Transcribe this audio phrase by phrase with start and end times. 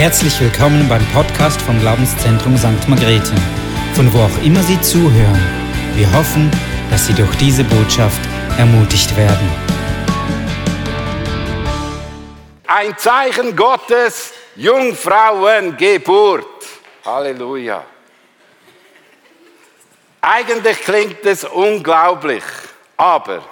[0.00, 2.88] Herzlich willkommen beim Podcast vom Glaubenszentrum St.
[2.88, 3.34] Margrethe,
[3.94, 5.38] von wo auch immer Sie zuhören.
[5.94, 6.50] Wir hoffen,
[6.90, 8.18] dass Sie durch diese Botschaft
[8.56, 9.46] ermutigt werden.
[12.66, 16.46] Ein Zeichen Gottes, Jungfrauengeburt.
[17.04, 17.84] Halleluja.
[20.22, 22.44] Eigentlich klingt es unglaublich,
[22.96, 23.42] aber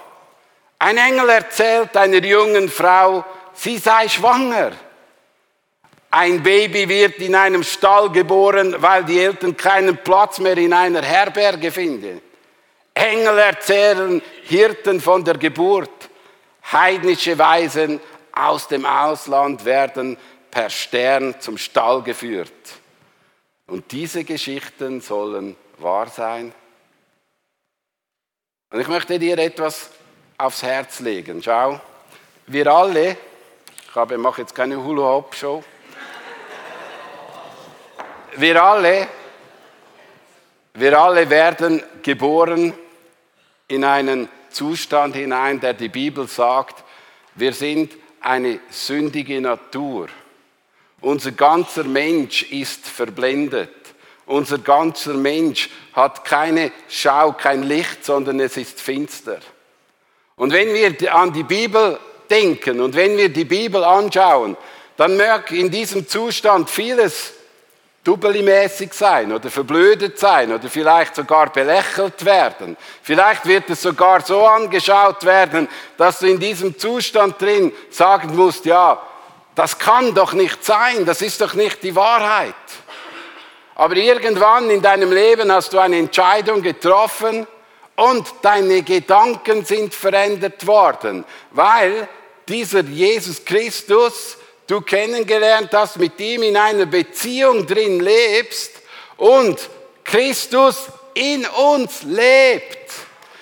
[0.78, 3.22] ein Engel erzählt einer jungen Frau,
[3.52, 4.72] sie sei schwanger.
[6.10, 11.02] Ein Baby wird in einem Stall geboren, weil die Eltern keinen Platz mehr in einer
[11.02, 12.22] Herberge finden.
[12.94, 16.08] Engel erzählen Hirten von der Geburt.
[16.72, 18.00] Heidnische Weisen
[18.32, 20.16] aus dem Ausland werden
[20.50, 22.52] per Stern zum Stall geführt.
[23.66, 26.54] Und diese Geschichten sollen wahr sein.
[28.70, 29.90] Und ich möchte dir etwas
[30.38, 31.42] aufs Herz legen.
[31.42, 31.80] Schau,
[32.46, 33.16] wir alle,
[33.88, 35.62] ich mache jetzt keine Hula-Hop-Show,
[38.36, 39.08] wir alle,
[40.74, 42.72] wir alle werden geboren
[43.66, 46.84] in einen Zustand hinein, der die Bibel sagt,
[47.34, 50.08] wir sind eine sündige Natur.
[51.00, 53.70] Unser ganzer Mensch ist verblendet.
[54.26, 59.38] Unser ganzer Mensch hat keine Schau, kein Licht, sondern es ist finster.
[60.36, 64.56] Und wenn wir an die Bibel denken und wenn wir die Bibel anschauen,
[64.96, 67.32] dann mag in diesem Zustand vieles
[68.04, 72.76] dubbelimäßig sein oder verblödet sein oder vielleicht sogar belächelt werden.
[73.02, 78.64] Vielleicht wird es sogar so angeschaut werden, dass du in diesem Zustand drin sagen musst,
[78.64, 79.02] ja,
[79.54, 82.54] das kann doch nicht sein, das ist doch nicht die Wahrheit.
[83.74, 87.46] Aber irgendwann in deinem Leben hast du eine Entscheidung getroffen
[87.96, 92.08] und deine Gedanken sind verändert worden, weil
[92.48, 94.37] dieser Jesus Christus
[94.68, 98.70] du kennengelernt hast, mit ihm in einer Beziehung drin lebst
[99.16, 99.58] und
[100.04, 102.92] Christus in uns lebt,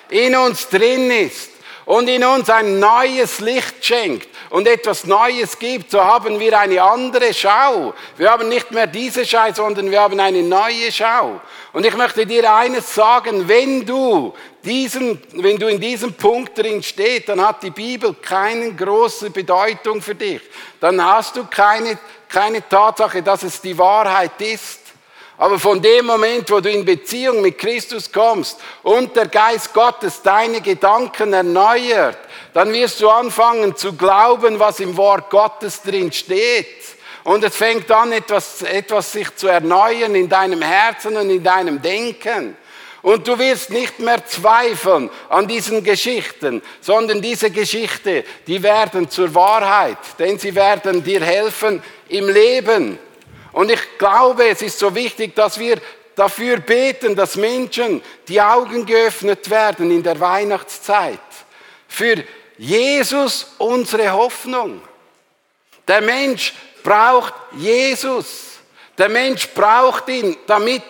[0.09, 1.56] in uns drin ist
[1.87, 6.83] und in uns ein neues Licht schenkt und etwas Neues gibt, so haben wir eine
[6.83, 7.95] andere Schau.
[8.17, 11.41] Wir haben nicht mehr diese Schau, sondern wir haben eine neue Schau.
[11.73, 16.83] Und ich möchte dir eines sagen, wenn du diesen, wenn du in diesem Punkt drin
[16.83, 20.41] stehst, dann hat die Bibel keine große Bedeutung für dich.
[20.81, 21.99] Dann hast du keine,
[22.29, 24.86] keine Tatsache, dass es die Wahrheit ist.
[25.39, 30.23] Aber von dem Moment, wo du in Beziehung mit Christus kommst und der Geist Gottes
[30.23, 32.17] deine Gedanken erneuert,
[32.55, 36.67] dann wirst du anfangen zu glauben, was im Wort Gottes drin steht.
[37.23, 41.83] Und es fängt an, etwas, etwas sich zu erneuern in deinem Herzen und in deinem
[41.83, 42.57] Denken.
[43.03, 49.35] Und du wirst nicht mehr zweifeln an diesen Geschichten, sondern diese Geschichte, die werden zur
[49.35, 52.99] Wahrheit, denn sie werden dir helfen im Leben.
[53.57, 55.81] Und ich glaube, es ist so wichtig, dass wir
[56.15, 61.19] dafür beten, dass Menschen die Augen geöffnet werden in der Weihnachtszeit.
[61.89, 62.23] Für
[62.59, 64.83] Jesus unsere Hoffnung.
[65.89, 66.53] Der Mensch
[66.83, 68.59] braucht Jesus.
[68.99, 70.83] Der Mensch braucht ihn, damit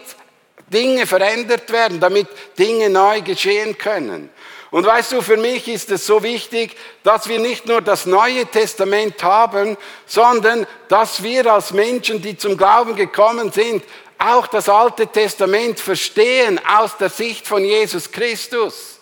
[0.67, 2.27] Dinge verändert werden, damit
[2.59, 4.29] Dinge neu geschehen können.
[4.77, 8.45] Und weißt du, für mich ist es so wichtig, dass wir nicht nur das Neue
[8.45, 13.83] Testament haben, sondern dass wir als Menschen, die zum Glauben gekommen sind,
[14.19, 19.01] auch das Alte Testament verstehen aus der Sicht von Jesus Christus.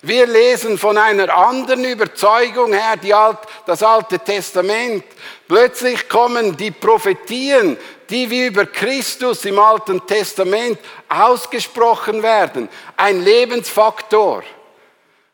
[0.00, 5.04] Wir lesen von einer anderen Überzeugung her Alt, das Alte Testament.
[5.46, 7.76] Plötzlich kommen die Prophetien,
[8.08, 10.78] die wie über Christus im Alten Testament
[11.10, 12.70] ausgesprochen werden.
[12.96, 14.42] Ein Lebensfaktor.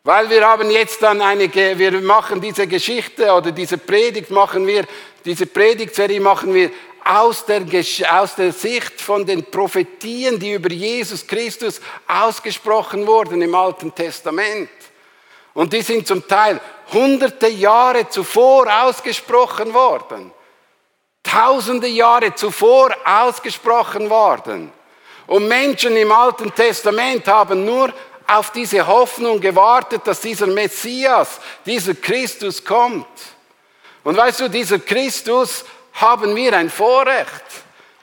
[0.09, 4.85] Weil wir haben jetzt dann eine, wir machen diese Geschichte oder diese Predigt machen wir,
[5.23, 6.71] diese Predigtserie machen wir
[7.05, 7.61] aus der,
[8.11, 14.71] aus der Sicht von den Prophetien, die über Jesus Christus ausgesprochen wurden im Alten Testament.
[15.53, 16.59] Und die sind zum Teil
[16.91, 20.31] hunderte Jahre zuvor ausgesprochen worden.
[21.21, 24.71] Tausende Jahre zuvor ausgesprochen worden.
[25.27, 27.93] Und Menschen im Alten Testament haben nur
[28.29, 33.07] auf diese Hoffnung gewartet, dass dieser Messias, dieser Christus kommt.
[34.03, 37.43] Und weißt du, dieser Christus haben wir ein Vorrecht.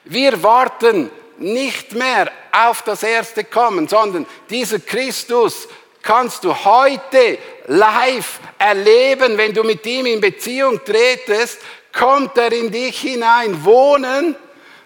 [0.04, 5.68] Wir warten nicht mehr auf das erste Kommen, sondern dieser Christus
[6.02, 11.58] kannst du heute live erleben, wenn du mit ihm in Beziehung tretest,
[11.92, 14.36] kommt er in dich hinein wohnen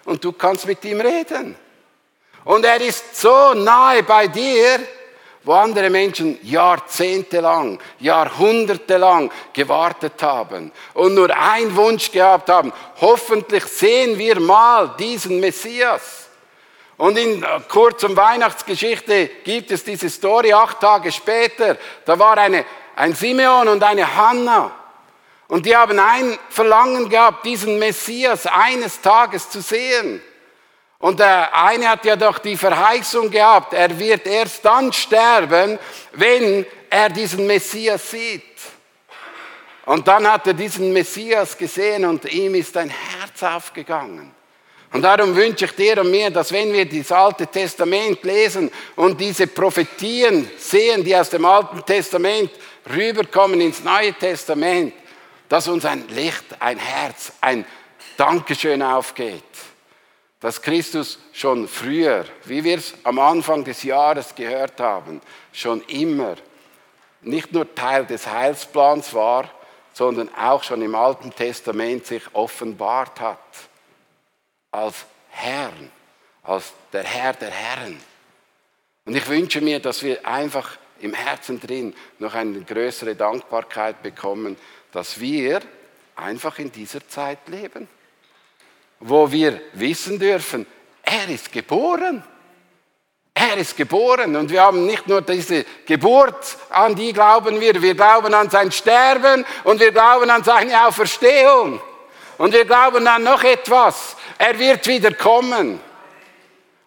[0.05, 1.55] und du kannst mit ihm reden.
[2.43, 4.79] Und er ist so nahe bei dir
[5.43, 14.17] wo andere Menschen jahrzehntelang, jahrhundertelang gewartet haben und nur einen Wunsch gehabt haben, hoffentlich sehen
[14.17, 16.27] wir mal diesen Messias.
[16.97, 21.77] Und in kurzem Weihnachtsgeschichte gibt es diese Story acht Tage später.
[22.05, 22.63] Da war eine,
[22.95, 24.71] ein Simeon und eine Hannah.
[25.47, 30.21] Und die haben ein Verlangen gehabt, diesen Messias eines Tages zu sehen.
[31.01, 35.79] Und der eine hat ja doch die Verheißung gehabt, er wird erst dann sterben,
[36.13, 38.43] wenn er diesen Messias sieht.
[39.85, 44.31] Und dann hat er diesen Messias gesehen und ihm ist ein Herz aufgegangen.
[44.93, 49.19] Und darum wünsche ich dir und mir, dass wenn wir das Alte Testament lesen und
[49.19, 52.51] diese Prophetien sehen, die aus dem Alten Testament
[52.93, 54.93] rüberkommen ins Neue Testament,
[55.49, 57.65] dass uns ein Licht, ein Herz, ein
[58.17, 59.43] Dankeschön aufgeht
[60.41, 65.21] dass Christus schon früher, wie wir es am Anfang des Jahres gehört haben,
[65.53, 66.35] schon immer
[67.21, 69.49] nicht nur Teil des Heilsplans war,
[69.93, 73.37] sondern auch schon im Alten Testament sich offenbart hat
[74.71, 75.91] als Herrn,
[76.41, 78.01] als der Herr der Herren.
[79.05, 84.57] Und ich wünsche mir, dass wir einfach im Herzen drin noch eine größere Dankbarkeit bekommen,
[84.91, 85.61] dass wir
[86.15, 87.87] einfach in dieser Zeit leben
[89.01, 90.65] wo wir wissen dürfen,
[91.03, 92.23] er ist geboren.
[93.33, 97.95] Er ist geboren und wir haben nicht nur diese Geburt, an die glauben wir, wir
[97.95, 101.81] glauben an sein Sterben und wir glauben an seine Auferstehung.
[102.37, 105.79] Und wir glauben an noch etwas, er wird wieder kommen.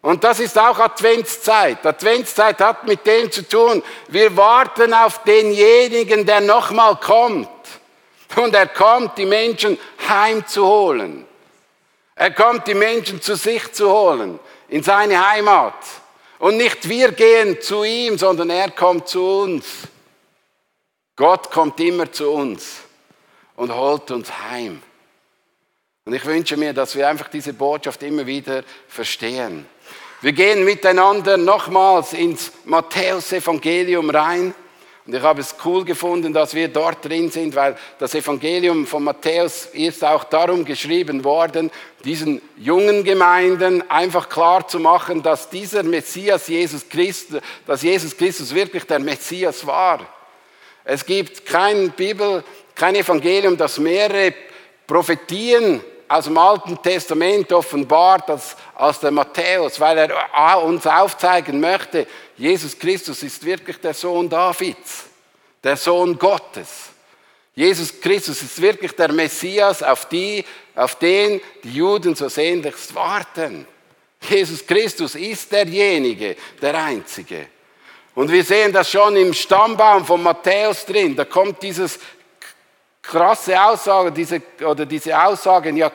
[0.03, 1.85] Und das ist auch Adventszeit.
[1.87, 7.49] Adventszeit hat mit dem zu tun, wir warten auf denjenigen, der nochmal kommt.
[8.37, 9.79] Und er kommt, die Menschen
[10.09, 11.27] heimzuholen.
[12.17, 14.39] Er kommt, die Menschen zu sich zu holen,
[14.69, 15.75] in seine Heimat.
[16.39, 19.65] Und nicht wir gehen zu ihm, sondern er kommt zu uns.
[21.17, 22.81] Gott kommt immer zu uns
[23.57, 24.83] und holt uns heim.
[26.05, 29.67] Und ich wünsche mir, dass wir einfach diese Botschaft immer wieder verstehen.
[30.21, 34.55] Wir gehen miteinander nochmals ins Matthäus-Evangelium rein.
[35.07, 39.05] Und ich habe es cool gefunden, dass wir dort drin sind, weil das Evangelium von
[39.05, 41.71] Matthäus ist auch darum geschrieben worden,
[42.05, 48.55] diesen jungen Gemeinden einfach klar zu machen, dass dieser Messias Jesus Christus, dass Jesus Christus
[48.55, 50.01] wirklich der Messias war.
[50.85, 52.43] Es gibt kein Bibel,
[52.75, 54.33] kein Evangelium, das mehrere
[54.87, 62.07] Prophetien aus dem Alten Testament offenbart als, als der Matthäus, weil er uns aufzeigen möchte,
[62.37, 65.05] Jesus Christus ist wirklich der Sohn Davids,
[65.63, 66.91] der Sohn Gottes.
[67.55, 70.45] Jesus Christus ist wirklich der Messias, auf, die,
[70.75, 73.67] auf den die Juden so sehnlichst warten.
[74.29, 77.47] Jesus Christus ist derjenige, der Einzige.
[78.15, 81.17] Und wir sehen das schon im Stammbaum von Matthäus drin.
[81.17, 81.99] Da kommt dieses
[83.07, 85.91] krasse Aussage, diese, oder diese Aussagen, ja,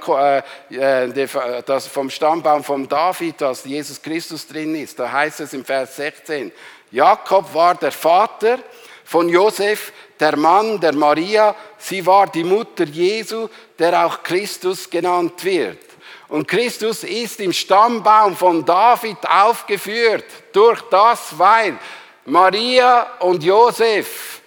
[0.70, 5.00] äh, äh das vom Stammbaum von David, dass Jesus Christus drin ist.
[5.00, 6.52] Da heißt es im Vers 16,
[6.92, 8.60] Jakob war der Vater
[9.04, 13.48] von Josef, der Mann der Maria, sie war die Mutter Jesu,
[13.78, 15.80] der auch Christus genannt wird.
[16.28, 21.78] Und Christus ist im Stammbaum von David aufgeführt, durch das, weil
[22.26, 24.39] Maria und Josef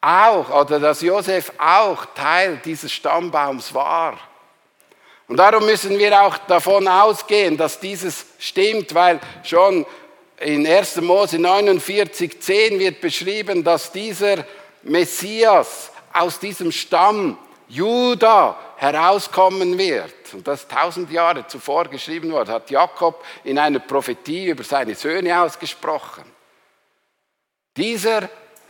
[0.00, 4.18] auch, oder dass Josef auch Teil dieses Stammbaums war.
[5.28, 9.86] Und darum müssen wir auch davon ausgehen, dass dieses stimmt, weil schon
[10.40, 11.02] in 1.
[11.02, 14.44] Mose 49, 10 wird beschrieben, dass dieser
[14.82, 17.38] Messias aus diesem Stamm
[17.68, 20.14] Juda herauskommen wird.
[20.32, 25.40] Und das tausend Jahre zuvor geschrieben wurde, hat Jakob in einer Prophetie über seine Söhne
[25.40, 26.24] ausgesprochen.
[27.76, 28.28] Dieser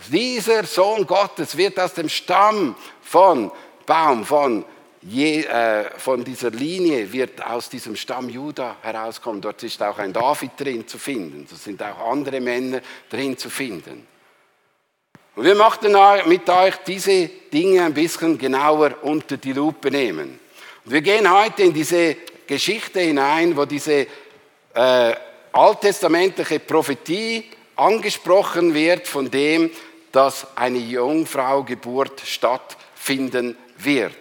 [0.09, 3.51] dieser Sohn Gottes wird aus dem Stamm von
[3.87, 4.65] Baum, von,
[5.03, 9.41] je, äh, von dieser Linie, wird aus diesem Stamm Juda herauskommen.
[9.41, 11.47] Dort ist auch ein David drin zu finden.
[11.51, 14.07] Da sind auch andere Männer drin zu finden.
[15.37, 15.97] Und wir möchten
[16.29, 20.39] mit euch diese Dinge ein bisschen genauer unter die Lupe nehmen.
[20.85, 22.17] Und wir gehen heute in diese
[22.47, 24.07] Geschichte hinein, wo diese
[24.75, 25.15] äh,
[25.53, 27.45] alttestamentliche Prophetie
[27.77, 29.71] angesprochen wird von dem,
[30.13, 34.15] dass eine Jungfraugeburt stattfinden wird.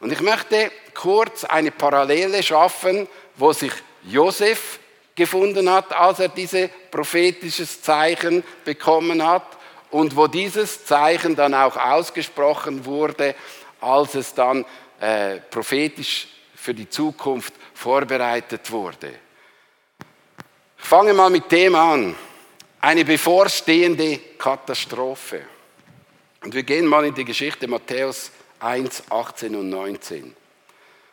[0.00, 3.72] Und ich möchte kurz eine Parallele schaffen, wo sich
[4.04, 4.78] Josef
[5.14, 9.46] gefunden hat, als er dieses prophetisches Zeichen bekommen hat
[9.90, 13.34] und wo dieses Zeichen dann auch ausgesprochen wurde,
[13.80, 14.64] als es dann
[15.00, 19.12] äh, prophetisch für die Zukunft vorbereitet wurde.
[20.78, 22.14] Ich fange mal mit dem an.
[22.80, 25.42] Eine bevorstehende Katastrophe.
[26.42, 28.30] Und wir gehen mal in die Geschichte Matthäus
[28.60, 30.34] 1, 18 und 19.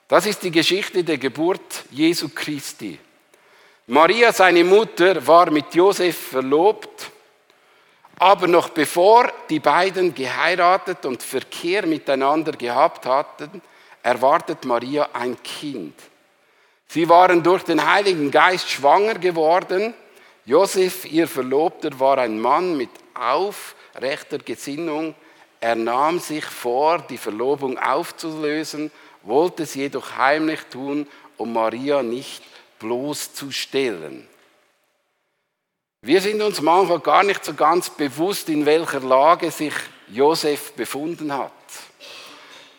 [0.07, 2.99] Das ist die Geschichte der Geburt Jesu Christi.
[3.87, 7.11] Maria, seine Mutter, war mit Josef verlobt,
[8.17, 13.61] aber noch bevor die beiden geheiratet und Verkehr miteinander gehabt hatten,
[14.01, 15.95] erwartet Maria ein Kind.
[16.87, 19.93] Sie waren durch den Heiligen Geist schwanger geworden.
[20.45, 25.15] Josef, ihr Verlobter, war ein Mann mit aufrechter Gesinnung.
[25.59, 28.91] Er nahm sich vor, die Verlobung aufzulösen
[29.25, 32.43] wollte es jedoch heimlich tun, um Maria nicht
[32.79, 34.27] bloßzustellen.
[36.01, 39.73] Wir sind uns manchmal gar nicht so ganz bewusst, in welcher Lage sich
[40.07, 41.51] Josef befunden hat.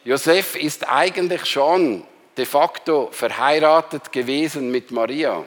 [0.05, 2.05] Josef ist eigentlich schon
[2.37, 5.45] de facto verheiratet gewesen mit Maria.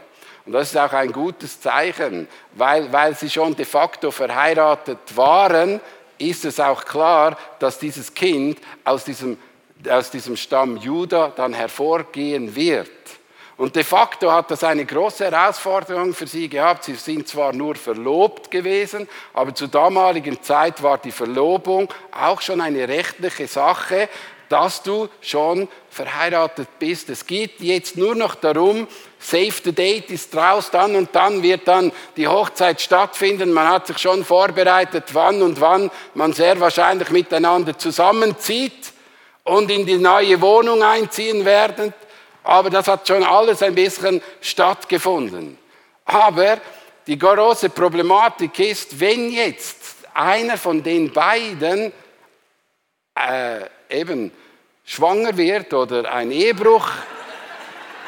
[0.50, 5.80] Und das ist auch ein gutes Zeichen, weil, weil sie schon de facto verheiratet waren,
[6.18, 9.38] ist es auch klar, dass dieses Kind aus diesem
[9.88, 12.90] aus diesem Stamm Juda dann hervorgehen wird.
[13.58, 16.86] Und de facto hat das eine große Herausforderung für sie gehabt.
[16.86, 22.60] Sie sind zwar nur verlobt gewesen, aber zur damaligen Zeit war die Verlobung auch schon
[22.60, 24.10] eine rechtliche Sache,
[24.50, 27.10] dass du schon verheiratet bist.
[27.10, 28.88] Es geht jetzt nur noch darum,
[29.20, 33.52] Save the Date ist raus, dann und dann wird dann die Hochzeit stattfinden.
[33.52, 38.94] Man hat sich schon vorbereitet, wann und wann man sehr wahrscheinlich miteinander zusammenzieht
[39.44, 41.94] und in die neue Wohnung einziehen werden.
[42.44, 45.58] Aber das hat schon alles ein bisschen stattgefunden.
[46.06, 46.58] Aber
[47.06, 49.78] die große Problematik ist, wenn jetzt
[50.14, 51.92] einer von den beiden
[53.16, 54.32] äh, eben
[54.90, 56.90] schwanger wird oder ein Ehebruch,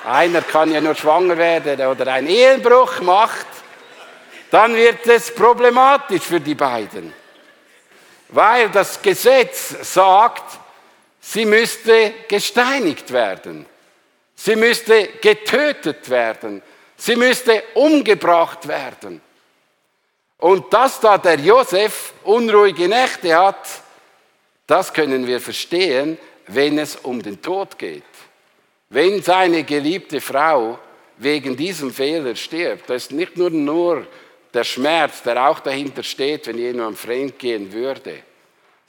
[0.04, 3.46] einer kann ja nur schwanger werden oder ein Ehebruch macht,
[4.50, 7.14] dann wird es problematisch für die beiden.
[8.30, 10.60] Weil das Gesetz sagt,
[11.24, 13.68] Sie müsste gesteinigt werden.
[14.34, 16.64] Sie müsste getötet werden.
[16.98, 19.22] Sie müsste umgebracht werden.
[20.40, 23.68] Und dass da der Josef unruhige Nächte hat,
[24.66, 26.18] das können wir verstehen,
[26.54, 28.04] wenn es um den Tod geht.
[28.90, 30.80] Wenn seine geliebte Frau
[31.18, 34.08] wegen diesem Fehler stirbt, das ist nicht nur, nur
[34.54, 38.24] der Schmerz, der auch dahinter steht, wenn jemand fremd gehen würde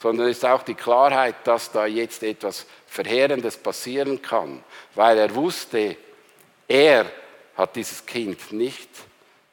[0.03, 4.65] sondern es ist auch die Klarheit, dass da jetzt etwas Verheerendes passieren kann,
[4.97, 5.97] weil er wusste,
[6.67, 7.07] er
[7.57, 8.89] hat dieses Kind nicht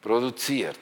[0.02, 0.76] produziert,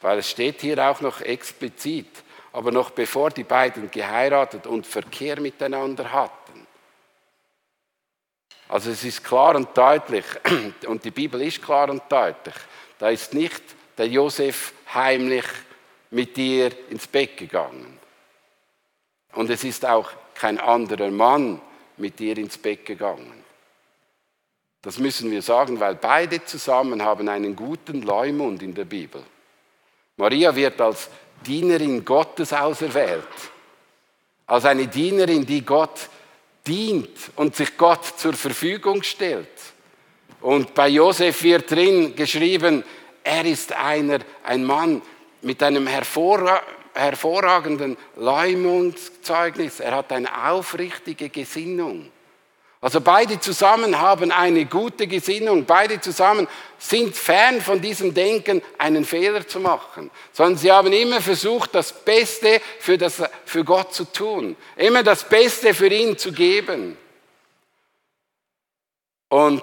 [0.00, 2.08] weil es steht hier auch noch explizit,
[2.52, 6.43] aber noch bevor die beiden geheiratet und Verkehr miteinander hatten.
[8.68, 10.24] Also es ist klar und deutlich,
[10.86, 12.54] und die Bibel ist klar und deutlich,
[12.98, 13.62] da ist nicht
[13.96, 15.44] der Josef heimlich
[16.10, 17.98] mit dir ins Bett gegangen.
[19.32, 21.60] Und es ist auch kein anderer Mann
[21.96, 23.44] mit dir ins Bett gegangen.
[24.82, 29.22] Das müssen wir sagen, weil beide zusammen haben einen guten Leumund in der Bibel.
[30.16, 31.08] Maria wird als
[31.44, 33.26] Dienerin Gottes auserwählt,
[34.46, 36.08] als eine Dienerin, die Gott
[36.66, 39.48] dient und sich Gott zur Verfügung stellt.
[40.40, 42.84] Und bei Josef wird drin geschrieben,
[43.22, 45.02] er ist einer, ein Mann
[45.40, 49.80] mit einem hervorragenden Leumundzeugnis.
[49.80, 52.10] Er hat eine aufrichtige Gesinnung.
[52.84, 55.64] Also beide zusammen haben eine gute Gesinnung.
[55.64, 61.22] Beide zusammen sind fern von diesem Denken, einen Fehler zu machen, sondern sie haben immer
[61.22, 66.30] versucht, das Beste für, das, für Gott zu tun, immer das Beste für ihn zu
[66.30, 66.98] geben.
[69.30, 69.62] Und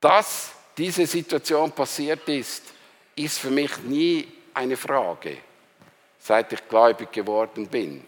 [0.00, 2.62] dass diese Situation passiert ist,
[3.14, 5.36] ist für mich nie eine Frage
[6.18, 8.02] seit ich gläubig geworden bin,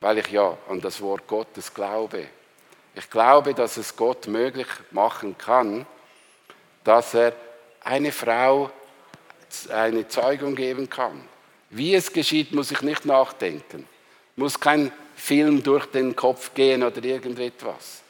[0.00, 2.39] weil ich ja an das Wort Gottes glaube.
[2.94, 5.86] Ich glaube, dass es Gott möglich machen kann,
[6.84, 7.34] dass er
[7.82, 8.70] eine Frau
[9.68, 11.20] eine Zeugung geben kann.
[11.70, 13.86] Wie es geschieht, muss ich nicht nachdenken.
[14.36, 18.02] Muss kein Film durch den Kopf gehen oder irgendetwas.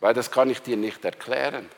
[0.00, 1.68] Weil das kann ich dir nicht erklären.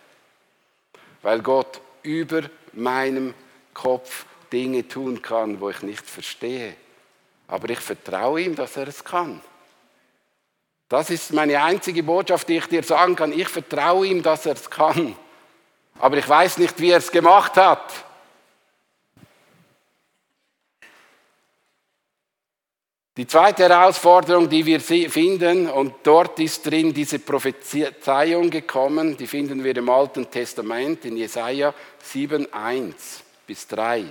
[1.22, 3.34] Weil Gott über meinem
[3.74, 6.74] Kopf Dinge tun kann, wo ich nicht verstehe.
[7.46, 9.40] Aber ich vertraue ihm, dass er es kann.
[10.88, 13.32] Das ist meine einzige Botschaft, die ich dir sagen kann.
[13.32, 15.14] Ich vertraue ihm, dass er es kann.
[15.98, 17.92] Aber ich weiß nicht, wie er es gemacht hat.
[23.18, 29.64] Die zweite Herausforderung, die wir finden, und dort ist drin diese Prophezeiung gekommen, die finden
[29.64, 34.04] wir im Alten Testament in Jesaja 7, 1 bis 3.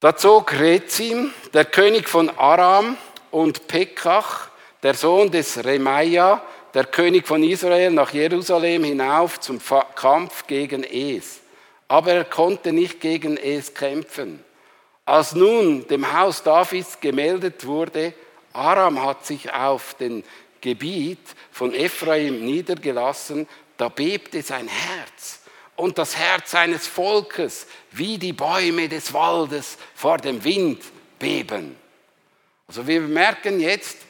[0.00, 2.96] Da zog Rezim, der König von Aram,
[3.30, 4.50] und Pekach,
[4.86, 6.40] der Sohn des Remaia,
[6.72, 9.58] der König von Israel, nach Jerusalem hinauf zum
[9.96, 11.40] Kampf gegen Es.
[11.88, 14.44] Aber er konnte nicht gegen Es kämpfen.
[15.04, 18.14] Als nun dem Haus Davids gemeldet wurde,
[18.52, 20.22] Aram hat sich auf den
[20.60, 25.40] Gebiet von Ephraim niedergelassen, da bebte sein Herz
[25.74, 30.80] und das Herz seines Volkes, wie die Bäume des Waldes vor dem Wind
[31.18, 31.74] beben.
[32.68, 34.05] Also wir merken jetzt,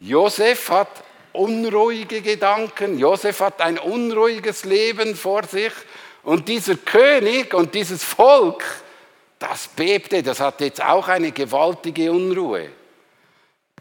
[0.00, 0.88] Josef hat
[1.34, 5.72] unruhige Gedanken, Josef hat ein unruhiges Leben vor sich
[6.22, 8.64] und dieser König und dieses Volk,
[9.38, 12.70] das bebte, das hat jetzt auch eine gewaltige Unruhe.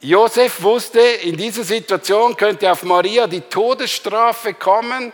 [0.01, 5.13] Josef wusste, in dieser Situation könnte auf Maria die Todesstrafe kommen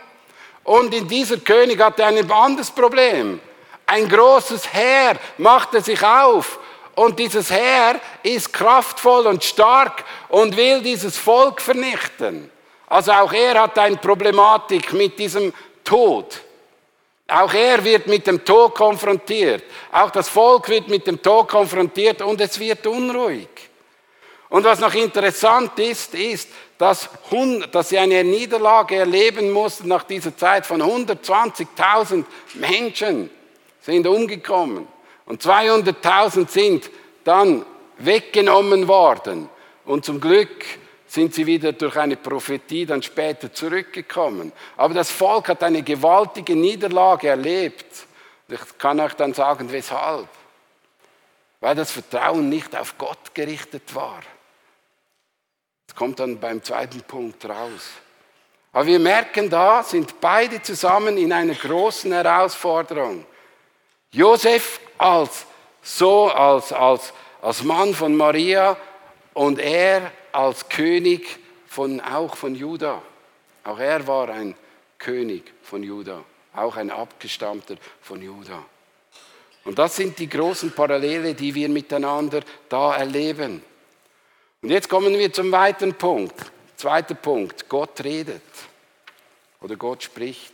[0.64, 3.40] und in dieser König hatte ein anderes Problem.
[3.86, 6.58] Ein großes Heer machte sich auf
[6.96, 12.50] und dieses Heer ist kraftvoll und stark und will dieses Volk vernichten.
[12.88, 15.52] Also auch er hat eine Problematik mit diesem
[15.84, 16.40] Tod.
[17.28, 19.64] Auch er wird mit dem Tod konfrontiert.
[19.92, 23.48] Auch das Volk wird mit dem Tod konfrontiert und es wird unruhig.
[24.48, 26.48] Und was noch interessant ist, ist,
[26.78, 27.10] dass,
[27.82, 32.24] sie eine Niederlage erleben mussten nach dieser Zeit von 120.000
[32.54, 33.28] Menschen
[33.82, 34.86] sind umgekommen.
[35.26, 36.90] Und 200.000 sind
[37.24, 37.66] dann
[37.98, 39.48] weggenommen worden.
[39.84, 40.64] Und zum Glück
[41.06, 44.52] sind sie wieder durch eine Prophetie dann später zurückgekommen.
[44.76, 48.06] Aber das Volk hat eine gewaltige Niederlage erlebt.
[48.48, 50.28] Ich kann euch dann sagen, weshalb.
[51.60, 54.20] Weil das Vertrauen nicht auf Gott gerichtet war.
[55.86, 57.90] Das kommt dann beim zweiten Punkt raus.
[58.72, 63.24] Aber wir merken da, sind beide zusammen in einer großen Herausforderung.
[64.10, 65.46] Josef als
[65.82, 68.76] so als, als, als Mann von Maria
[69.34, 73.00] und er als König von, auch von Juda.
[73.64, 74.54] Auch er war ein
[74.98, 78.64] König von Juda, auch ein Abgestammter von Juda.
[79.64, 83.62] Und das sind die großen Parallele, die wir miteinander da erleben.
[84.62, 86.34] Und jetzt kommen wir zum weiteren Punkt.
[86.76, 88.42] Zweiter Punkt, Gott redet
[89.60, 90.52] oder Gott spricht.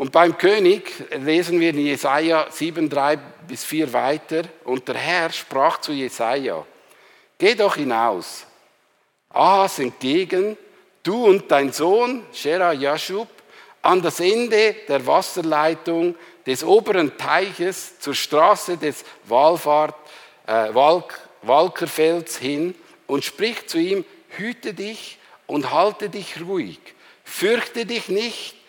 [0.00, 4.44] Und beim König lesen wir in Jesaja 7, 3 bis 4 weiter.
[4.64, 6.64] Und der Herr sprach zu Jesaja:
[7.36, 8.46] Geh doch hinaus,
[9.28, 10.56] Ahas entgegen,
[11.02, 13.28] du und dein Sohn, Shera Yashub,
[13.82, 16.14] an das Ende der Wasserleitung
[16.46, 19.96] des oberen Teiches zur Straße des Wallfahrt,
[20.46, 22.74] äh, Walk, Walkerfelds hin
[23.06, 26.80] und sprich zu ihm: Hüte dich und halte dich ruhig,
[27.22, 28.59] fürchte dich nicht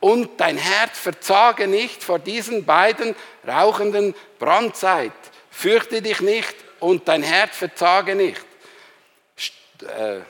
[0.00, 3.14] und dein Herz verzage nicht vor diesen beiden
[3.46, 5.12] rauchenden Brandzeit.
[5.50, 8.44] Fürchte dich nicht und dein Herz verzage nicht.
[9.82, 10.20] Äh,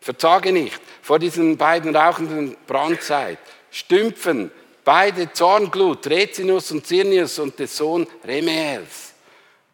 [0.00, 3.38] verzage nicht vor diesen beiden rauchenden Brandzeit.
[3.70, 4.50] Stümpfen
[4.84, 9.14] beide Zornglut, Rezinus und Zirnius und der Sohn Remels.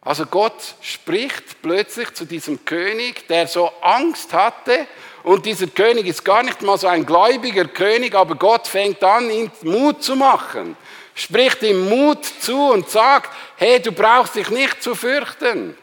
[0.01, 4.89] Also Gott spricht plötzlich zu diesem König, der so Angst hatte
[5.23, 9.31] und dieser König ist gar nicht mal so ein gläubiger König, aber Gott fängt an,
[9.31, 10.77] ihm Mut zu machen.
[11.15, 15.77] Spricht ihm Mut zu und sagt, hey, du brauchst dich nicht zu fürchten.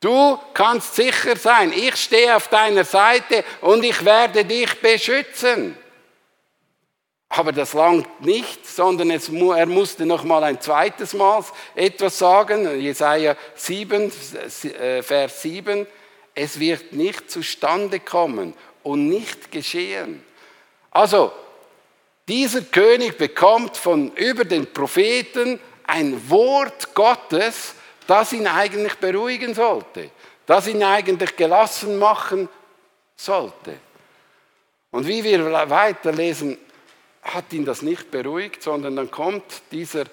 [0.00, 5.76] Du kannst sicher sein, ich stehe auf deiner Seite und ich werde dich beschützen.
[7.28, 12.80] Aber das langt nicht, sondern es, er musste noch mal ein zweites Mal etwas sagen.
[12.80, 14.12] Jesaja 7,
[14.80, 15.86] äh, Vers 7
[16.36, 20.22] es wird nicht zustande kommen und nicht geschehen.
[20.90, 21.32] Also,
[22.28, 27.74] dieser König bekommt von über den Propheten ein Wort Gottes,
[28.06, 30.10] das ihn eigentlich beruhigen sollte,
[30.44, 32.48] das ihn eigentlich gelassen machen
[33.16, 33.74] sollte.
[34.90, 36.58] Und wie wir weiterlesen,
[37.22, 40.04] hat ihn das nicht beruhigt, sondern dann kommt dieser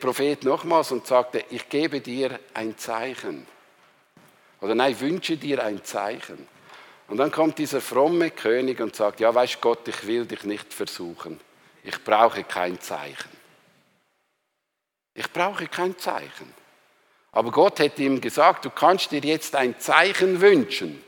[0.00, 3.46] Prophet nochmals und sagte, ich gebe dir ein Zeichen.
[4.64, 6.48] Oder nein, wünsche dir ein Zeichen.
[7.08, 10.72] Und dann kommt dieser fromme König und sagt, ja, weißt Gott, ich will dich nicht
[10.72, 11.38] versuchen.
[11.82, 13.28] Ich brauche kein Zeichen.
[15.12, 16.54] Ich brauche kein Zeichen.
[17.32, 21.04] Aber Gott hätte ihm gesagt, du kannst dir jetzt ein Zeichen wünschen.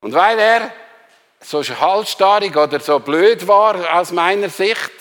[0.00, 0.72] Und weil er
[1.40, 4.92] so halsstarrig oder so blöd war aus meiner Sicht,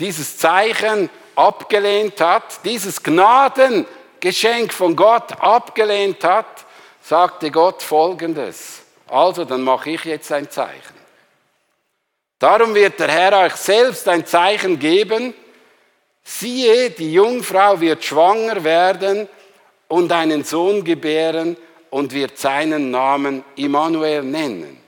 [0.00, 3.86] dieses Zeichen abgelehnt hat, dieses Gnaden
[4.20, 6.66] Geschenk von Gott abgelehnt hat,
[7.02, 8.82] sagte Gott folgendes.
[9.06, 10.98] Also, dann mache ich jetzt ein Zeichen.
[12.38, 15.34] Darum wird der Herr euch selbst ein Zeichen geben.
[16.22, 19.28] Siehe, die Jungfrau wird schwanger werden
[19.88, 21.56] und einen Sohn gebären
[21.90, 24.78] und wird seinen Namen Immanuel nennen.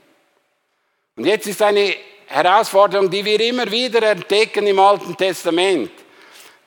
[1.17, 5.91] Und jetzt ist eine Herausforderung, die wir immer wieder entdecken im Alten Testament.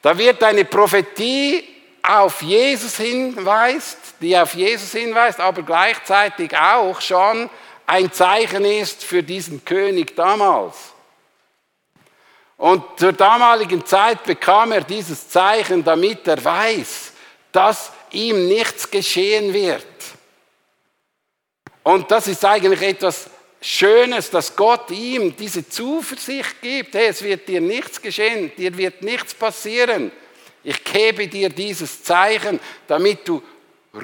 [0.01, 1.63] Da wird eine Prophetie
[2.03, 7.49] auf Jesus hinweist, die auf Jesus hinweist, aber gleichzeitig auch schon
[7.87, 10.75] ein Zeichen ist für diesen König damals.
[12.57, 17.11] Und zur damaligen Zeit bekam er dieses Zeichen, damit er weiß,
[17.51, 19.85] dass ihm nichts geschehen wird.
[21.83, 26.95] Und das ist eigentlich etwas Schönes, dass Gott ihm diese Zuversicht gibt.
[26.95, 30.11] Hey, es wird dir nichts geschehen, dir wird nichts passieren.
[30.63, 33.41] Ich gebe dir dieses Zeichen, damit du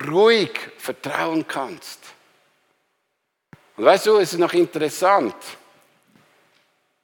[0.08, 2.00] ruhig vertrauen kannst.
[3.78, 5.36] Und weißt du, es ist noch interessant.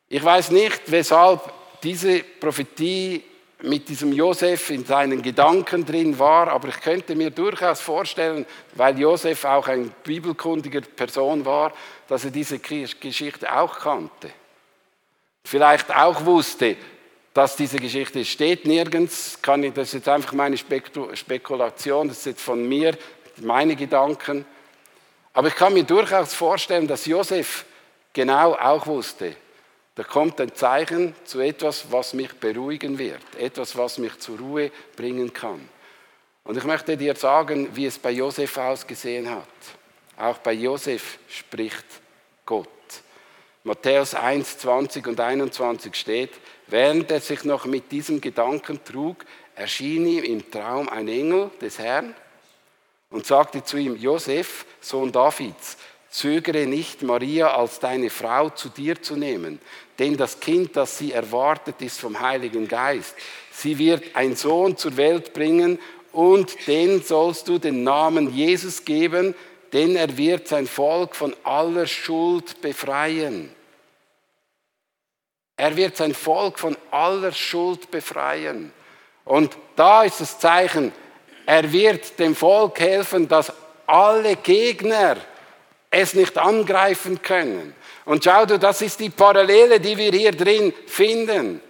[0.10, 1.41] Ich weiß nicht, weshalb
[1.82, 3.24] diese Prophetie
[3.62, 9.00] mit diesem Josef in seinen Gedanken drin war, aber ich könnte mir durchaus vorstellen, weil
[9.00, 11.74] Josef auch ein bibelkundiger Person war,
[12.08, 14.30] dass er diese Geschichte auch kannte.
[15.44, 16.76] Vielleicht auch wusste,
[17.36, 22.26] dass diese Geschichte steht nirgends, kann ich, das ist jetzt einfach meine Spekulation, das ist
[22.26, 22.98] jetzt von mir,
[23.41, 24.45] meine Gedanken.
[25.34, 27.65] Aber ich kann mir durchaus vorstellen, dass Josef
[28.13, 29.36] genau auch wusste,
[29.95, 34.71] da kommt ein Zeichen zu etwas, was mich beruhigen wird, etwas, was mich zur Ruhe
[34.95, 35.67] bringen kann.
[36.45, 39.43] Und ich möchte dir sagen, wie es bei Josef ausgesehen hat.
[40.17, 41.86] Auch bei Josef spricht
[42.45, 42.69] Gott.
[43.65, 46.32] Matthäus 1, 20 und 21 steht,
[46.67, 49.25] während er sich noch mit diesem Gedanken trug,
[49.56, 52.13] erschien ihm im Traum ein Engel des Herrn
[53.10, 55.78] und sagte zu ihm, Josef, Sohn Davids,
[56.10, 59.60] zögere nicht, Maria als deine Frau zu dir zu nehmen,
[59.99, 63.15] denn das Kind, das sie erwartet, ist vom Heiligen Geist.
[63.51, 65.80] Sie wird einen Sohn zur Welt bringen
[66.12, 69.36] und den sollst du den Namen Jesus geben,
[69.73, 73.49] denn er wird sein Volk von aller Schuld befreien.
[75.58, 78.74] Er wird sein Volk von aller Schuld befreien.
[79.24, 80.91] Und da ist das Zeichen,
[81.46, 83.54] er wird dem Volk helfen, dass
[83.88, 85.18] alle Gegner
[85.89, 87.74] es nicht angreifen können.
[88.04, 91.62] Und schau du, das ist die Parallele, die wir hier drin finden.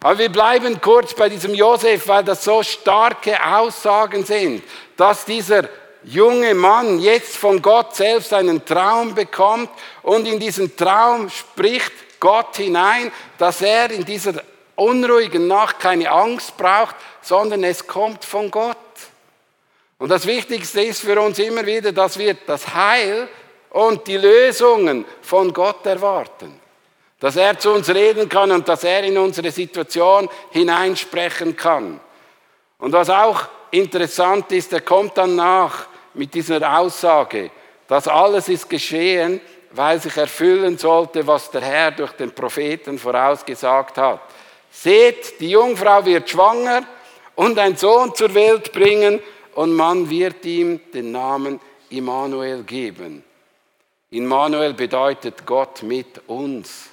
[0.00, 4.62] Aber wir bleiben kurz bei diesem Josef, weil das so starke Aussagen sind,
[4.96, 5.68] dass dieser
[6.04, 9.70] junge Mann jetzt von Gott selbst einen Traum bekommt
[10.02, 14.34] und in diesen Traum spricht Gott hinein, dass er in dieser
[14.74, 18.76] unruhigen Nacht keine Angst braucht, sondern es kommt von Gott.
[19.98, 23.28] Und das Wichtigste ist für uns immer wieder, dass wir das Heil
[23.70, 26.60] und die Lösungen von Gott erwarten.
[27.18, 31.98] Dass er zu uns reden kann und dass er in unsere Situation hineinsprechen kann.
[32.78, 37.50] Und was auch interessant ist, er kommt dann nach mit dieser Aussage,
[37.88, 39.40] dass alles ist geschehen,
[39.72, 44.20] weil sich erfüllen sollte, was der Herr durch den Propheten vorausgesagt hat.
[44.70, 46.84] Seht, die Jungfrau wird schwanger
[47.34, 49.20] und einen Sohn zur Welt bringen
[49.54, 53.24] und man wird ihm den Namen Immanuel geben.
[54.10, 56.88] Immanuel bedeutet Gott mit uns.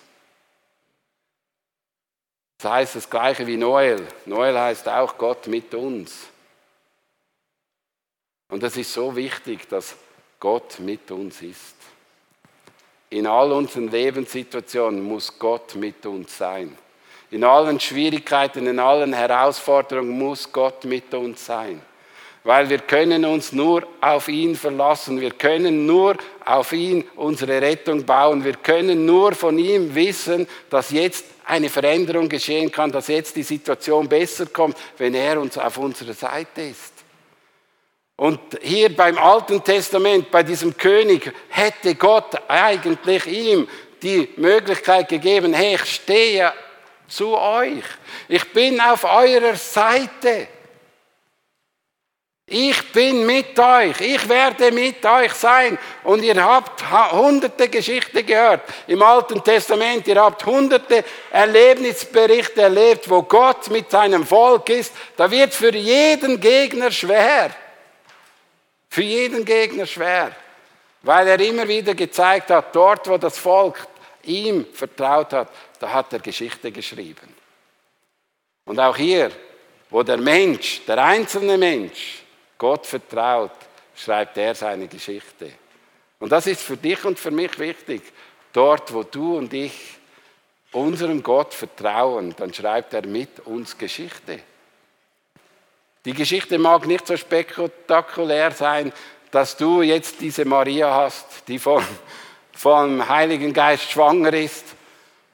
[2.57, 4.07] Das heißt das gleiche wie Noel.
[4.25, 6.29] Noel heißt auch Gott mit uns.
[8.49, 9.95] Und es ist so wichtig, dass
[10.39, 11.75] Gott mit uns ist.
[13.13, 16.75] In all unseren Lebenssituationen muss Gott mit uns sein.
[17.31, 21.81] In allen Schwierigkeiten, in allen Herausforderungen muss Gott mit uns sein
[22.43, 25.19] weil wir können uns nur auf ihn verlassen.
[25.21, 28.43] Wir können nur auf ihn unsere Rettung bauen.
[28.43, 33.43] Wir können nur von ihm wissen, dass jetzt eine Veränderung geschehen kann, dass jetzt die
[33.43, 36.92] Situation besser kommt, wenn er uns auf unserer Seite ist.
[38.15, 43.67] Und hier beim Alten Testament, bei diesem König, hätte Gott eigentlich ihm
[44.01, 46.53] die Möglichkeit gegeben, hey, ich stehe
[47.07, 47.83] zu euch.
[48.27, 50.47] Ich bin auf eurer Seite.
[52.45, 55.79] Ich bin mit euch, ich werde mit euch sein.
[56.03, 63.23] Und ihr habt hunderte Geschichten gehört im Alten Testament, ihr habt hunderte Erlebnisberichte erlebt, wo
[63.23, 64.93] Gott mit seinem Volk ist.
[65.15, 67.49] Da wird für jeden Gegner schwer.
[68.93, 70.35] Für jeden Gegner schwer.
[71.01, 73.87] Weil er immer wieder gezeigt hat, dort wo das Volk
[74.21, 77.33] ihm vertraut hat, da hat er Geschichte geschrieben.
[78.65, 79.31] Und auch hier,
[79.89, 82.21] wo der Mensch, der einzelne Mensch,
[82.59, 83.57] Gott vertraut,
[83.95, 85.51] schreibt er seine Geschichte.
[86.19, 88.03] Und das ist für dich und für mich wichtig.
[88.53, 89.73] Dort, wo du und ich
[90.71, 94.39] unserem Gott vertrauen, dann schreibt er mit uns Geschichte.
[96.05, 98.91] Die Geschichte mag nicht so spektakulär sein,
[99.31, 101.83] dass du jetzt diese Maria hast, die vom,
[102.51, 104.65] vom Heiligen Geist schwanger ist.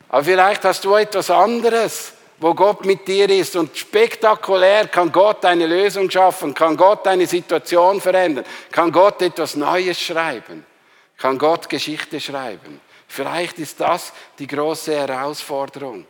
[0.10, 3.56] Aber vielleicht hast du etwas anderes, wo Gott mit dir ist.
[3.56, 9.56] Und spektakulär kann Gott eine Lösung schaffen, kann Gott eine Situation verändern, kann Gott etwas
[9.56, 10.66] Neues schreiben,
[11.18, 12.80] kann Gott Geschichte schreiben.
[13.08, 16.06] Vielleicht ist das die große Herausforderung.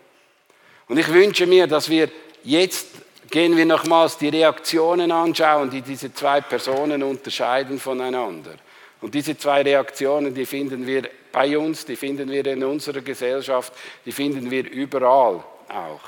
[0.90, 2.10] Und ich wünsche mir, dass wir
[2.44, 2.88] jetzt
[3.30, 8.56] gehen wir nochmals die Reaktionen anschauen, die diese zwei Personen unterscheiden voneinander.
[9.02, 13.74] Und diese zwei Reaktionen, die finden wir bei uns, die finden wir in unserer Gesellschaft,
[14.06, 16.02] die finden wir überall auch.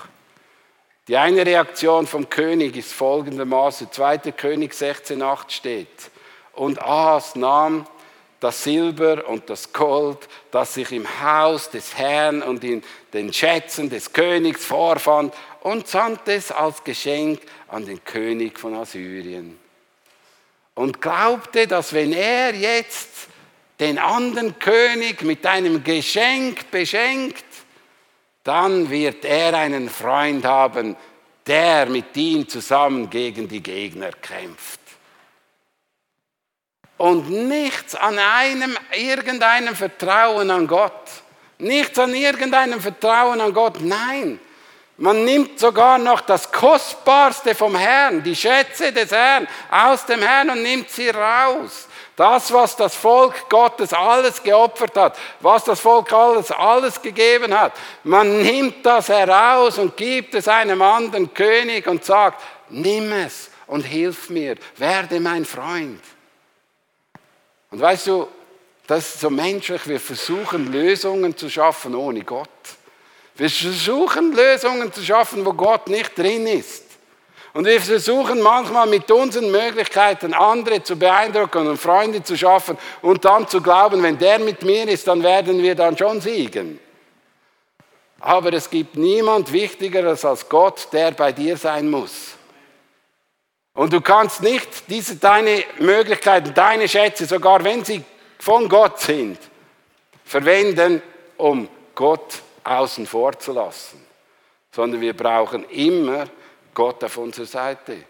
[1.07, 4.17] Die eine Reaktion vom König ist folgendermaßen, 2.
[4.31, 6.11] König 16,8 steht.
[6.53, 7.85] Und Ahas nahm
[8.39, 10.17] das Silber und das Gold,
[10.49, 16.33] das sich im Haus des Herrn und in den Schätzen des Königs vorfand, und sandte
[16.33, 19.59] es als Geschenk an den König von Assyrien.
[20.73, 23.27] Und glaubte, dass wenn er jetzt
[23.79, 27.45] den anderen König mit einem Geschenk beschenkt,
[28.43, 30.95] dann wird er einen Freund haben,
[31.45, 34.79] der mit ihm zusammen gegen die Gegner kämpft.
[36.97, 41.09] Und nichts an einem, irgendeinem Vertrauen an Gott.
[41.57, 43.81] Nichts an irgendeinem Vertrauen an Gott.
[43.81, 44.39] Nein,
[45.01, 50.51] man nimmt sogar noch das Kostbarste vom Herrn, die Schätze des Herrn aus dem Herrn
[50.51, 51.87] und nimmt sie raus.
[52.15, 57.73] Das, was das Volk Gottes alles geopfert hat, was das Volk alles, alles gegeben hat,
[58.03, 63.81] man nimmt das heraus und gibt es einem anderen König und sagt, nimm es und
[63.81, 66.03] hilf mir, werde mein Freund.
[67.71, 68.27] Und weißt du,
[68.85, 72.49] das ist so menschlich, wir versuchen Lösungen zu schaffen ohne Gott.
[73.35, 76.85] Wir versuchen Lösungen zu schaffen, wo Gott nicht drin ist.
[77.53, 83.25] Und wir versuchen manchmal mit unseren Möglichkeiten andere zu beeindrucken und Freunde zu schaffen und
[83.25, 86.79] dann zu glauben, wenn der mit mir ist, dann werden wir dann schon siegen.
[88.19, 92.35] Aber es gibt niemand Wichtigeres als Gott, der bei dir sein muss.
[93.73, 98.03] Und du kannst nicht diese deine Möglichkeiten, deine Schätze, sogar wenn sie
[98.39, 99.37] von Gott sind,
[100.23, 101.01] verwenden,
[101.37, 104.05] um Gott zu außen vor zu lassen,
[104.71, 106.25] sondern wir brauchen immer
[106.73, 108.03] Gott auf unserer Seite.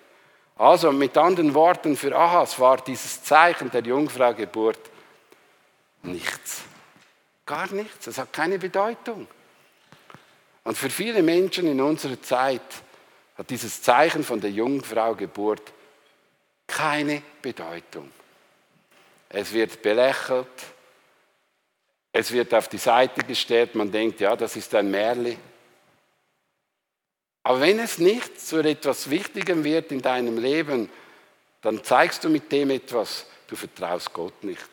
[0.58, 4.80] Also mit anderen Worten, für Ahas war dieses Zeichen der Jungfrau-Geburt
[6.04, 6.62] nichts.
[7.46, 8.08] Gar nichts.
[8.08, 9.28] Es hat keine Bedeutung.
[10.64, 12.62] Und für viele Menschen in unserer Zeit
[13.38, 15.74] hat dieses Zeichen von der Jungfrau-Geburt
[16.68, 18.12] keine Bedeutung.
[19.30, 20.48] Es wird belächelt,
[22.14, 25.38] es wird auf die Seite gestellt, man denkt, ja, das ist ein Märli.
[27.44, 30.90] Aber wenn es nicht zu etwas Wichtigem wird in deinem Leben,
[31.62, 34.70] dann zeigst du mit dem etwas, du vertraust Gott nicht.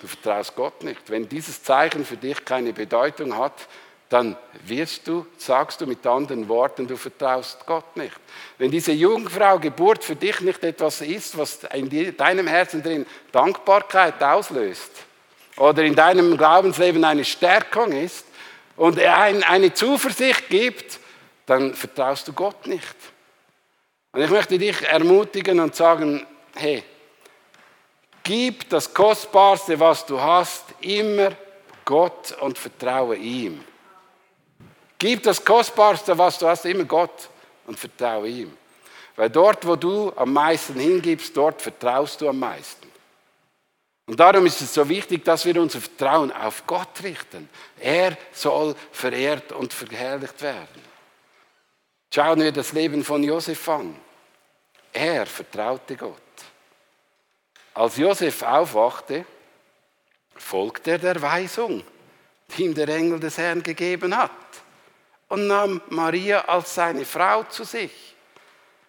[0.00, 1.08] Du vertraust Gott nicht.
[1.08, 3.68] Wenn dieses Zeichen für dich keine Bedeutung hat,
[4.08, 8.18] dann wirst du, sagst du mit anderen Worten, du vertraust Gott nicht.
[8.58, 14.20] Wenn diese Jungfrau Geburt für dich nicht etwas ist, was in deinem Herzen drin Dankbarkeit
[14.20, 14.90] auslöst,
[15.60, 18.24] oder in deinem Glaubensleben eine Stärkung ist
[18.76, 20.98] und eine Zuversicht gibt,
[21.44, 22.96] dann vertraust du Gott nicht.
[24.12, 26.82] Und ich möchte dich ermutigen und sagen, hey,
[28.22, 31.32] gib das Kostbarste, was du hast, immer
[31.84, 33.62] Gott und vertraue ihm.
[34.98, 37.28] Gib das Kostbarste, was du hast, immer Gott
[37.66, 38.56] und vertraue ihm.
[39.14, 42.89] Weil dort, wo du am meisten hingibst, dort vertraust du am meisten.
[44.10, 47.48] Und darum ist es so wichtig, dass wir unser Vertrauen auf Gott richten.
[47.78, 50.82] Er soll verehrt und verherrlicht werden.
[52.12, 53.94] Schauen wir das Leben von Josef an.
[54.92, 56.16] Er vertraute Gott.
[57.72, 59.24] Als Josef aufwachte,
[60.34, 61.84] folgte er der Weisung,
[62.48, 64.32] die ihm der Engel des Herrn gegeben hat,
[65.28, 68.16] und nahm Maria als seine Frau zu sich.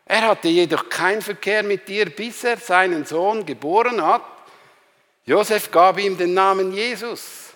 [0.04, 4.24] Er hatte jedoch keinen Verkehr mit ihr, bis er seinen Sohn geboren hat
[5.32, 7.54] Josef gab ihm den Namen Jesus.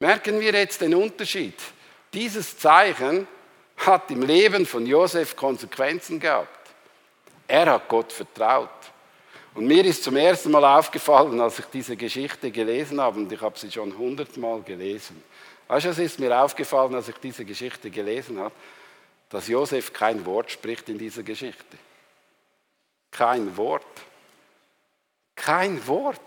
[0.00, 1.54] Merken wir jetzt den Unterschied.
[2.12, 3.28] Dieses Zeichen
[3.76, 6.72] hat im Leben von Josef Konsequenzen gehabt.
[7.46, 8.68] Er hat Gott vertraut.
[9.54, 13.40] Und mir ist zum ersten Mal aufgefallen, als ich diese Geschichte gelesen habe, und ich
[13.40, 15.22] habe sie schon hundertmal gelesen.
[15.68, 18.54] Weißt du, es ist mir aufgefallen, als ich diese Geschichte gelesen habe,
[19.28, 21.78] dass Josef kein Wort spricht in dieser Geschichte.
[23.12, 23.86] Kein Wort.
[25.36, 26.20] Kein Wort.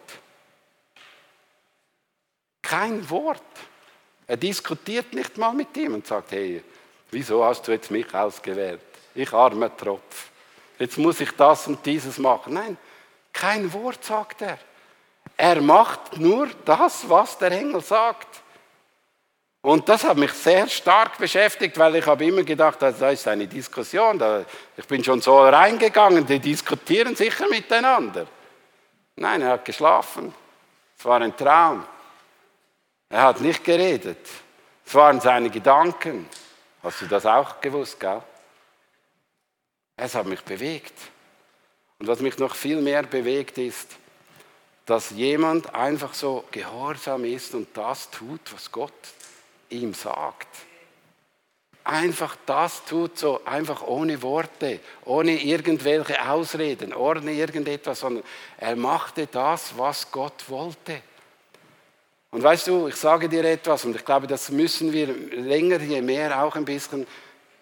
[2.69, 3.41] Kein Wort.
[4.27, 6.63] Er diskutiert nicht mal mit ihm und sagt, hey,
[7.09, 8.81] wieso hast du jetzt mich ausgewählt?
[9.15, 10.29] Ich armer Tropf.
[10.77, 12.53] Jetzt muss ich das und dieses machen.
[12.53, 12.77] Nein,
[13.33, 14.59] kein Wort sagt er.
[15.35, 18.27] Er macht nur das, was der Engel sagt.
[19.61, 23.47] Und das hat mich sehr stark beschäftigt, weil ich habe immer gedacht, da ist eine
[23.47, 24.21] Diskussion.
[24.77, 28.27] Ich bin schon so reingegangen, die diskutieren sicher miteinander.
[29.15, 30.31] Nein, er hat geschlafen.
[30.95, 31.83] Es war ein Traum.
[33.09, 34.25] Er hat nicht geredet.
[34.85, 36.29] Es waren seine Gedanken.
[36.83, 38.21] Hast du das auch gewusst, gell?
[39.97, 40.93] Es hat mich bewegt.
[41.97, 43.97] Und was mich noch viel mehr bewegt ist,
[44.85, 48.93] dass jemand einfach so gehorsam ist und das tut, was Gott
[49.69, 50.47] ihm sagt.
[51.83, 58.23] Einfach das tut, so einfach ohne Worte, ohne irgendwelche Ausreden, ohne irgendetwas, sondern
[58.57, 61.01] er machte das, was Gott wollte.
[62.31, 66.01] Und weißt du, ich sage dir etwas und ich glaube, das müssen wir länger je
[66.01, 67.07] mehr auch ein bisschen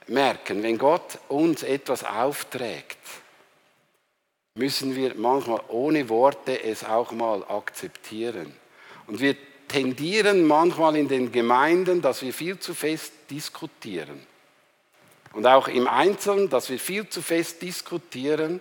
[0.08, 0.62] merken.
[0.62, 2.98] Wenn Gott uns etwas aufträgt,
[4.56, 8.54] müssen wir manchmal ohne Worte es auch mal akzeptieren.
[9.06, 9.36] Und wir
[9.68, 14.26] tendieren manchmal in den Gemeinden, dass wir viel zu fest diskutieren.
[15.34, 18.60] Und auch im Einzelnen, dass wir viel zu fest diskutieren,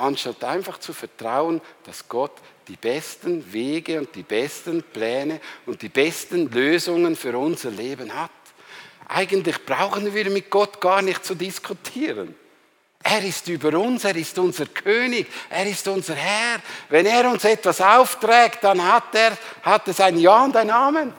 [0.00, 2.32] anstatt einfach zu vertrauen, dass Gott
[2.68, 8.30] die besten Wege und die besten Pläne und die besten Lösungen für unser Leben hat.
[9.08, 12.34] Eigentlich brauchen wir mit Gott gar nicht zu diskutieren.
[13.02, 16.60] Er ist über uns, er ist unser König, er ist unser Herr.
[16.90, 21.12] Wenn er uns etwas aufträgt, dann hat, er, hat es ein Ja und ein Amen.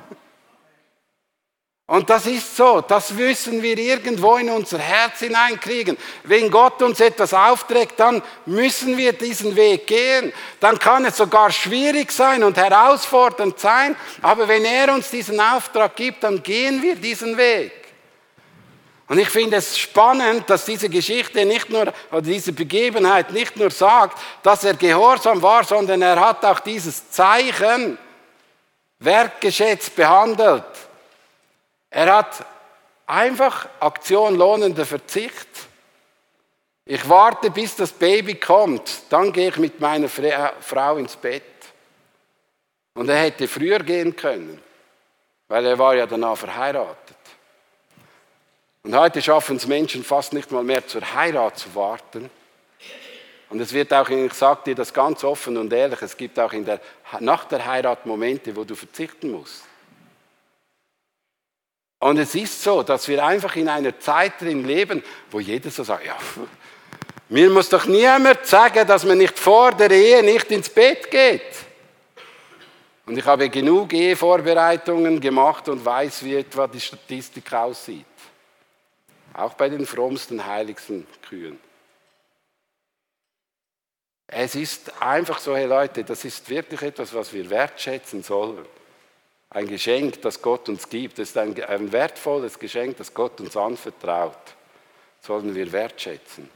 [1.91, 5.97] Und das ist so, das müssen wir irgendwo in unser Herz hineinkriegen.
[6.23, 10.31] Wenn Gott uns etwas aufträgt, dann müssen wir diesen Weg gehen.
[10.61, 15.97] Dann kann es sogar schwierig sein und herausfordernd sein, aber wenn er uns diesen Auftrag
[15.97, 17.73] gibt, dann gehen wir diesen Weg.
[19.09, 23.69] Und ich finde es spannend, dass diese Geschichte nicht nur, oder diese Begebenheit nicht nur
[23.69, 27.97] sagt, dass er gehorsam war, sondern er hat auch dieses Zeichen
[28.99, 30.63] wertgeschätzt behandelt.
[31.91, 32.45] Er hat
[33.05, 35.47] einfach Aktion lohnender Verzicht.
[36.85, 41.43] Ich warte, bis das Baby kommt, dann gehe ich mit meiner Frau ins Bett.
[42.93, 44.61] Und er hätte früher gehen können,
[45.47, 47.17] weil er war ja danach verheiratet.
[48.83, 52.29] Und heute schaffen es Menschen fast nicht mal mehr zur Heirat zu warten.
[53.49, 56.51] Und es wird auch, ich sage dir das ganz offen und ehrlich, es gibt auch
[56.51, 56.79] der,
[57.19, 59.65] nach der Heirat Momente, wo du verzichten musst.
[62.01, 65.83] Und es ist so, dass wir einfach in einer Zeit drin leben, wo jeder so
[65.83, 66.17] sagt, ja,
[67.29, 71.43] mir muss doch niemand sagen, dass man nicht vor der Ehe nicht ins Bett geht.
[73.05, 78.05] Und ich habe genug Ehevorbereitungen gemacht und weiß, wie etwa die Statistik aussieht.
[79.33, 81.59] Auch bei den frommsten, heiligsten Kühen.
[84.25, 88.65] Es ist einfach so, hey Leute, das ist wirklich etwas, was wir wertschätzen sollen.
[89.51, 91.19] Ein Geschenk, das Gott uns gibt.
[91.19, 94.37] Das ist ein, ein wertvolles Geschenk, das Gott uns anvertraut.
[94.45, 96.49] Das sollen wir wertschätzen.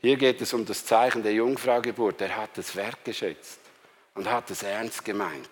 [0.00, 2.20] Hier geht es um das Zeichen der Jungfraugeburt.
[2.20, 3.58] Er hat es wertgeschätzt
[4.14, 5.50] und hat es ernst gemeint.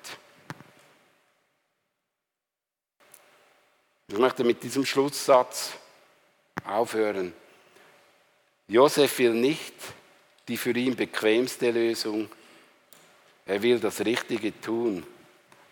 [4.06, 5.72] Ich möchte mit diesem Schlusssatz
[6.64, 7.34] aufhören.
[8.68, 9.74] Josef will nicht
[10.46, 12.30] die für ihn bequemste Lösung.
[13.44, 15.06] Er will das Richtige tun,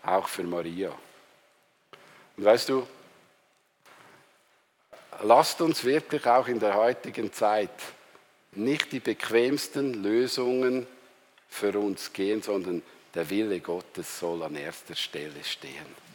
[0.03, 0.91] auch für Maria.
[2.37, 2.87] Und weißt du,
[5.23, 7.71] lasst uns wirklich auch in der heutigen Zeit
[8.51, 10.87] nicht die bequemsten Lösungen
[11.49, 12.81] für uns gehen, sondern
[13.13, 16.07] der Wille Gottes soll an erster Stelle stehen.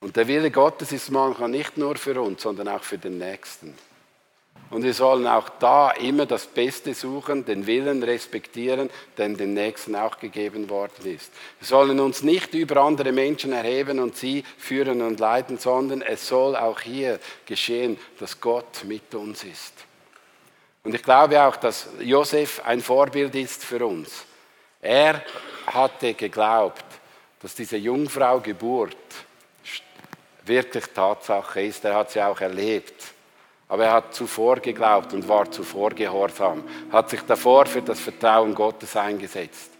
[0.00, 3.76] Und der Wille Gottes ist manchmal nicht nur für uns, sondern auch für den Nächsten.
[4.70, 9.96] Und wir sollen auch da immer das Beste suchen, den Willen respektieren, der dem Nächsten
[9.96, 11.32] auch gegeben worden ist.
[11.58, 16.28] Wir sollen uns nicht über andere Menschen erheben und sie führen und leiten, sondern es
[16.28, 19.72] soll auch hier geschehen, dass Gott mit uns ist.
[20.84, 24.24] Und ich glaube auch, dass Josef ein Vorbild ist für uns.
[24.82, 25.22] Er
[25.66, 26.84] hatte geglaubt,
[27.40, 28.96] dass diese Jungfrau Geburt
[30.44, 31.84] wirklich Tatsache ist.
[31.84, 32.94] Er hat sie auch erlebt.
[33.68, 38.54] Aber er hat zuvor geglaubt und war zuvor gehorsam, hat sich davor für das Vertrauen
[38.54, 39.72] Gottes eingesetzt.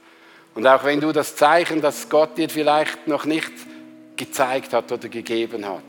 [0.55, 3.53] Und auch wenn du das Zeichen, das Gott dir vielleicht noch nicht
[4.17, 5.83] gezeigt hat oder gegeben hat,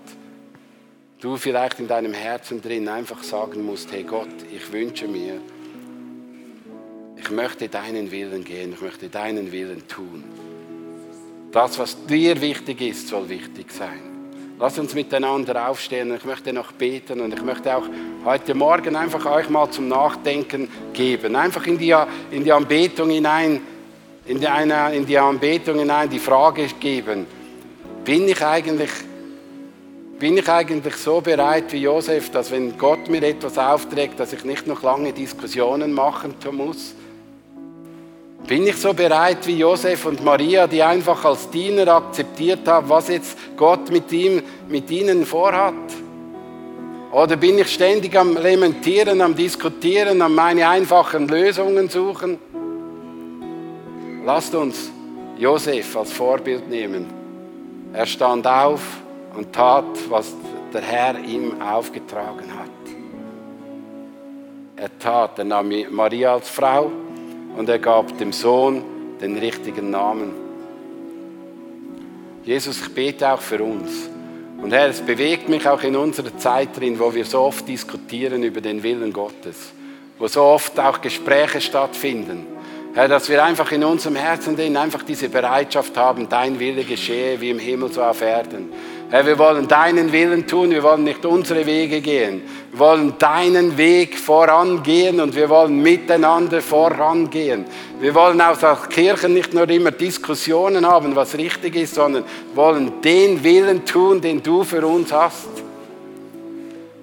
[1.19, 5.41] du vielleicht in deinem Herzen drin einfach sagen musst, hey Gott, ich wünsche mir,
[7.17, 10.23] ich möchte deinen Willen gehen, ich möchte deinen Willen tun.
[11.51, 14.18] Das, was dir wichtig ist, soll wichtig sein.
[14.61, 16.13] Lass uns miteinander aufstehen.
[16.13, 17.85] Ich möchte noch beten und ich möchte auch
[18.25, 21.37] heute Morgen einfach euch mal zum Nachdenken geben.
[21.37, 21.95] Einfach in die,
[22.29, 23.61] in die Anbetung hinein,
[24.25, 27.25] in die, eine, in die Anbetung hinein die Frage geben.
[28.03, 28.89] Bin ich eigentlich
[30.19, 34.43] bin ich eigentlich so bereit wie Josef, dass wenn Gott mir etwas aufträgt, dass ich
[34.43, 36.93] nicht noch lange Diskussionen machen muss?
[38.49, 43.07] Bin ich so bereit wie Josef und Maria, die einfach als Diener akzeptiert haben, was
[43.07, 45.75] jetzt Gott mit, ihm, mit ihnen vorhat?
[47.11, 52.39] Oder bin ich ständig am Lamentieren, am Diskutieren, am meine einfachen Lösungen suchen?
[54.25, 54.89] Lasst uns
[55.37, 57.05] Josef als Vorbild nehmen.
[57.93, 58.81] Er stand auf
[59.37, 60.33] und tat, was
[60.73, 62.69] der Herr ihm aufgetragen hat.
[64.75, 66.91] Er tat, er nahm Maria als Frau
[67.59, 68.81] und er gab dem Sohn
[69.19, 70.31] den richtigen Namen.
[72.45, 74.09] Jesus, ich bete auch für uns.
[74.61, 78.43] Und Herr, es bewegt mich auch in unserer Zeit drin, wo wir so oft diskutieren
[78.43, 79.73] über den Willen Gottes,
[80.17, 82.47] wo so oft auch Gespräche stattfinden.
[82.93, 87.41] Herr, dass wir einfach in unserem Herzen drin einfach diese Bereitschaft haben, dein Wille geschehe
[87.41, 88.69] wie im Himmel so auf Erden.
[89.11, 92.43] Herr, wir wollen deinen Willen tun, wir wollen nicht unsere Wege gehen.
[92.69, 97.65] Wir wollen deinen Weg vorangehen und wir wollen miteinander vorangehen.
[97.99, 103.01] Wir wollen auch als Kirchen nicht nur immer Diskussionen haben, was richtig ist, sondern wollen
[103.01, 105.49] den Willen tun, den du für uns hast.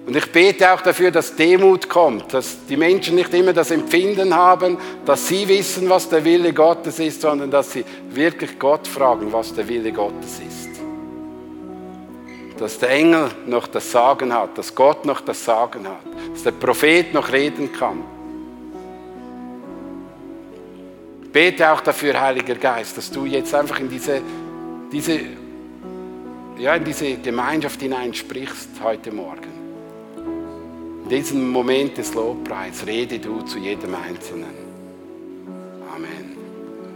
[0.05, 4.33] Und ich bete auch dafür, dass Demut kommt, dass die Menschen nicht immer das Empfinden
[4.33, 9.27] haben, dass sie wissen, was der Wille Gottes ist, sondern dass sie wirklich Gott fragen,
[9.33, 10.76] was der Wille Gottes ist
[12.59, 16.03] dass der Engel noch das Sagen hat, dass Gott noch das Sagen hat,
[16.33, 18.03] dass der Prophet noch reden kann.
[21.23, 24.21] Ich bete auch dafür, Heiliger Geist, dass du jetzt einfach in diese,
[24.91, 25.19] diese,
[26.57, 29.57] ja, in diese Gemeinschaft hineinsprichst heute Morgen.
[31.03, 34.56] In diesem Moment des Lobpreis rede du zu jedem Einzelnen.